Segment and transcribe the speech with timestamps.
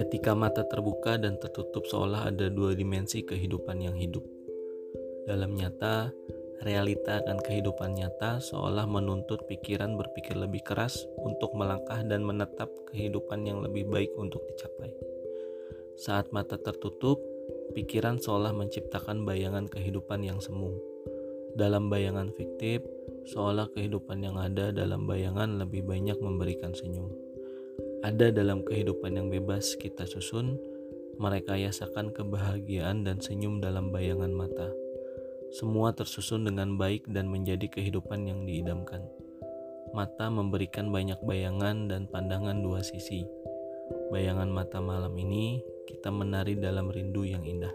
[0.00, 4.24] Ketika mata terbuka dan tertutup seolah ada dua dimensi kehidupan yang hidup.
[5.28, 6.08] Dalam nyata,
[6.64, 13.44] realita akan kehidupan nyata seolah menuntut pikiran berpikir lebih keras untuk melangkah dan menetap kehidupan
[13.44, 14.88] yang lebih baik untuk dicapai.
[16.00, 17.20] Saat mata tertutup,
[17.76, 20.80] pikiran seolah menciptakan bayangan kehidupan yang semu.
[21.60, 22.80] Dalam bayangan fiktif,
[23.28, 27.29] seolah kehidupan yang ada dalam bayangan lebih banyak memberikan senyum
[28.00, 30.56] ada dalam kehidupan yang bebas kita susun,
[31.20, 34.72] mereka yasakan kebahagiaan dan senyum dalam bayangan mata.
[35.52, 39.04] Semua tersusun dengan baik dan menjadi kehidupan yang diidamkan.
[39.92, 43.28] Mata memberikan banyak bayangan dan pandangan dua sisi.
[44.08, 47.74] Bayangan mata malam ini kita menari dalam rindu yang indah.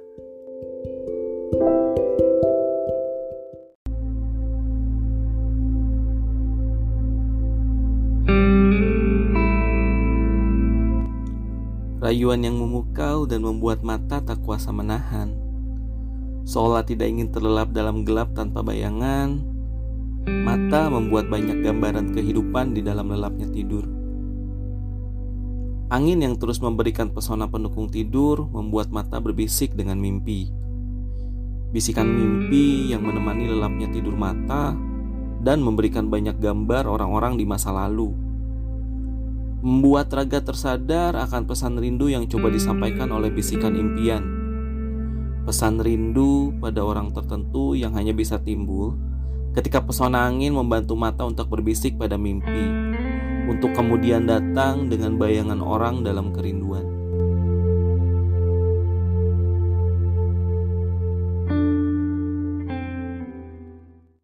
[12.05, 15.33] Rayuan yang memukau dan membuat mata tak kuasa menahan.
[16.45, 19.41] Seolah tidak ingin terlelap dalam gelap tanpa bayangan,
[20.45, 23.89] mata membuat banyak gambaran kehidupan di dalam lelapnya tidur.
[25.89, 30.53] Angin yang terus memberikan pesona pendukung tidur membuat mata berbisik dengan mimpi.
[31.73, 34.77] Bisikan mimpi yang menemani lelapnya tidur mata
[35.41, 38.24] dan memberikan banyak gambar orang-orang di masa lalu
[39.65, 44.21] membuat raga tersadar akan pesan rindu yang coba disampaikan oleh bisikan impian.
[45.41, 48.93] Pesan rindu pada orang tertentu yang hanya bisa timbul
[49.57, 52.93] ketika pesona angin membantu mata untuk berbisik pada mimpi,
[53.49, 56.94] untuk kemudian datang dengan bayangan orang dalam kerinduan.